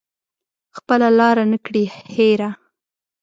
[0.77, 2.49] خپله لاره نه کړي هیره